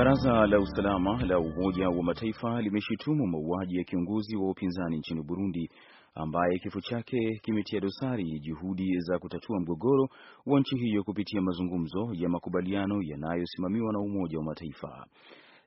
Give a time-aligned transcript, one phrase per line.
[0.00, 5.70] Baraza la usalama la Umoja wa Mataifa limeshutumu mauaji ya kiongozi wa upinzani nchini Burundi
[6.14, 10.08] ambaye kifo chake kimetia dosari juhudi za kutatua mgogoro
[10.46, 15.06] wa nchi hiyo kupitia mazungumzo ya makubaliano yanayosimamiwa na Umoja wa Mataifa.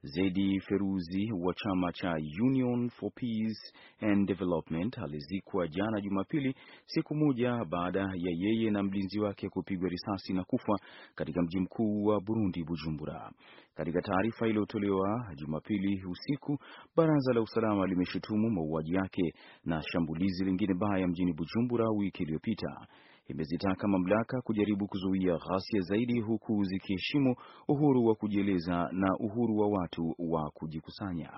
[0.06, 7.66] Zedi Feruzi wa chama cha Union for Peace and Development alizikwa jana Jumapili, siku moja
[7.66, 10.74] baada ya yeye na mlinzi wake kupigwa risasi na kufa
[11.16, 13.32] katika mji mkuu wa Burundi, Bujumbura.
[13.76, 16.58] Katika taarifa iliyotolewa Jumapili usiku,
[16.96, 19.34] baraza la usalama limeshutumu mauaji yake
[19.66, 22.88] na shambulizi lingine baya mjini Bujumbura wiki iliyopita.
[23.28, 27.36] Imezitaka mamlaka kujaribu kuzuia ghasia zaidi huku zikiheshimu
[27.68, 31.32] uhuru wa kujieleza na uhuru wa watu wa kujikusanya.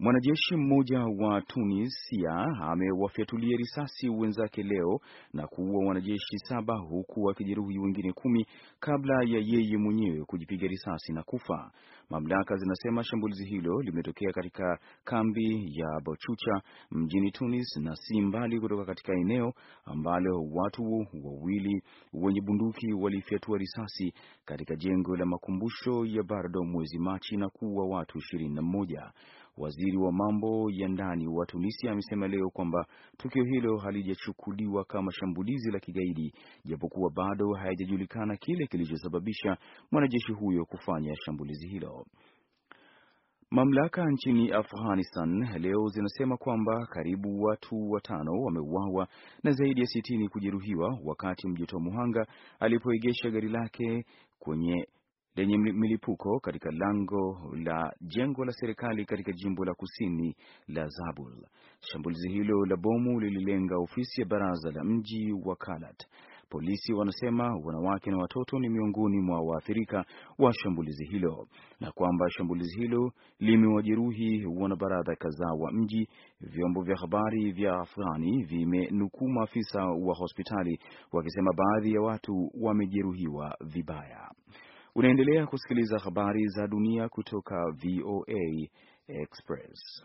[0.00, 2.32] Mwanajeshi mmoja wa Tunisia
[2.62, 5.00] amewafyatulia risasi wenzake leo
[5.32, 8.46] na kuua wanajeshi saba huku wakijeruhi wengine kumi
[8.80, 11.72] kabla ya yeye mwenyewe kujipiga risasi na kufa.
[12.10, 18.84] Mamlaka zinasema shambulizi hilo limetokea katika kambi ya Bochucha mjini Tunis na si mbali kutoka
[18.84, 19.52] katika eneo
[19.84, 20.82] ambalo watu
[21.24, 21.82] wawili
[22.12, 28.18] wenye bunduki walifyatua risasi katika jengo la makumbusho ya Bardo mwezi Machi na kuua watu
[28.18, 29.12] ishirini na mmoja.
[29.56, 35.70] Waziri wa mambo ya ndani wa Tunisia amesema leo kwamba tukio hilo halijachukuliwa kama shambulizi
[35.70, 36.34] la kigaidi,
[36.64, 39.56] japokuwa bado hayajajulikana kile kilichosababisha
[39.90, 42.06] mwanajeshi huyo kufanya shambulizi hilo.
[43.50, 49.08] Mamlaka nchini Afghanistan leo zinasema kwamba karibu watu watano wameuawa
[49.42, 52.26] na zaidi ya sitini kujeruhiwa wakati mjitoa muhanga
[52.60, 54.04] alipoegesha gari lake
[54.38, 54.88] kwenye
[55.36, 60.36] lenye milipuko katika lango la jengo la serikali katika jimbo la kusini
[60.68, 61.46] la Zabul.
[61.80, 66.04] Shambulizi hilo la bomu lililenga ofisi ya baraza la mji wa Kalat.
[66.50, 70.04] Polisi wanasema wanawake na watoto ni miongoni mwa waathirika
[70.38, 71.48] wa shambulizi hilo
[71.80, 76.08] na kwamba shambulizi hilo limewajeruhi wanabaraza kadhaa wa mji.
[76.40, 80.80] Vyombo vya habari vya Afghani vimenukuu maafisa wa hospitali
[81.12, 84.30] wakisema baadhi ya watu wamejeruhiwa vibaya.
[84.94, 88.68] Unaendelea kusikiliza habari za dunia kutoka VOA
[89.08, 90.04] Express.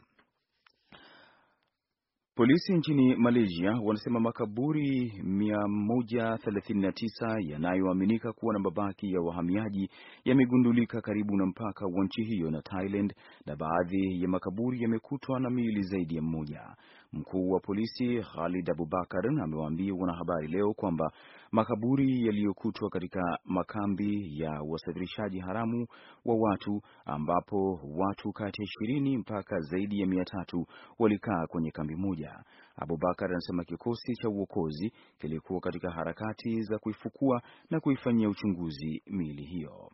[2.35, 9.89] Polisi nchini Malaysia wanasema makaburi 139 yanayoaminika kuwa na mabaki ya wahamiaji
[10.25, 13.13] yamegundulika karibu na mpaka wa nchi hiyo na Thailand,
[13.45, 16.75] na baadhi ya makaburi yamekutwa na miili zaidi ya mmoja.
[17.15, 21.11] Mkuu wa polisi Khalid Abubakar amewaambia wanahabari leo kwamba
[21.51, 25.87] makaburi yaliyokutwa katika makambi ya wasafirishaji haramu
[26.25, 30.65] wa watu ambapo watu kati ya ishirini mpaka zaidi ya mia tatu
[30.99, 32.43] walikaa kwenye kambi moja.
[32.75, 39.84] Abubakar anasema kikosi cha uokozi kilikuwa katika harakati za kuifukua na kuifanyia uchunguzi miili hiyo.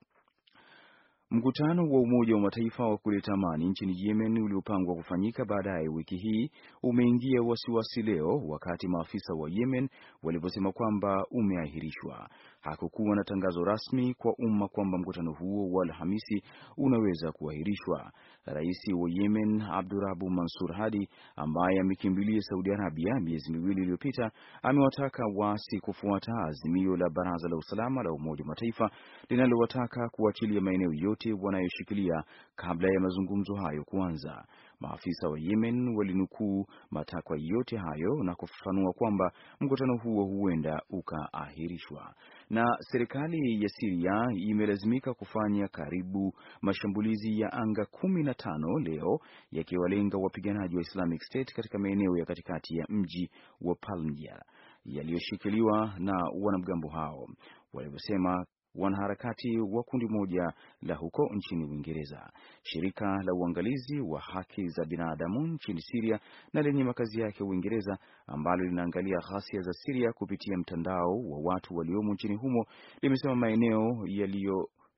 [1.34, 6.52] Mkutano wa Umoja wa Mataifa wa kuleta amani nchini Yemen uliopangwa kufanyika baadaye wiki hii
[6.84, 9.90] umeingia wasiwasi leo wakati maafisa wa Yemen
[10.24, 12.30] waliposema kwamba umeahirishwa.
[12.62, 16.44] Hakukuwa na tangazo rasmi kwa umma kwamba mkutano huo wa Alhamisi
[16.78, 18.12] unaweza kuahirishwa.
[18.46, 24.32] Rais wa Yemen Abdurabu Mansur Hadi ambaye amekimbilia Saudi Arabia miezi miwili iliyopita
[24.64, 28.92] amewataka waasi kufuata azimio la Baraza la Usalama la Umoja wa Mataifa
[29.30, 32.24] linalowataka kuachilia maeneo yote wanayoshikilia
[32.56, 34.46] kabla ya mazungumzo hayo kuanza.
[34.80, 42.14] Maafisa wa Yemen walinukuu matakwa yote hayo na kufafanua kwamba mkutano huo huenda ukaahirishwa.
[42.50, 49.20] Na serikali ya Siria imelazimika kufanya karibu mashambulizi ya anga kumi na tano leo
[49.52, 53.32] yakiwalenga wapiganaji wa Islamic State katika maeneo ya katikati ya mji
[53.62, 54.44] wa Palmyra
[54.86, 57.28] yaliyoshikiliwa na wanamgambo hao
[57.74, 58.46] walivyosema
[58.76, 62.32] wanaharakati wa kundi moja la huko nchini Uingereza.
[62.64, 66.20] Shirika la uangalizi wa haki za binadamu nchini Siria
[66.54, 72.14] na lenye makazi yake Uingereza, ambalo linaangalia ghasia za Siria kupitia mtandao wa watu waliomo
[72.14, 72.66] nchini humo,
[73.02, 74.04] limesema maeneo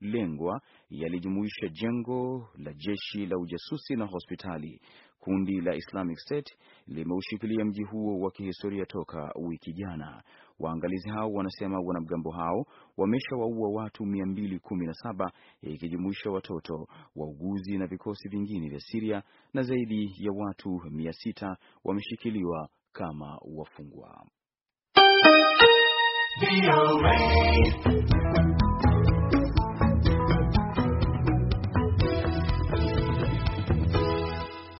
[0.04, 0.60] yaliyolengwa
[0.90, 4.80] yalijumuisha jengo la jeshi la ujasusi na hospitali.
[5.20, 6.56] Kundi la Islamic State
[6.86, 10.22] limeushikilia mji huo wa kihistoria toka wiki jana.
[10.58, 12.66] Waangalizi hao wanasema wanamgambo hao
[12.96, 15.30] wameshawaua watu 217
[15.62, 16.86] ikijumuisha watoto,
[17.16, 19.22] wauguzi na vikosi vingine vya Siria
[19.54, 24.26] na zaidi ya watu 600 wameshikiliwa kama wafungwa.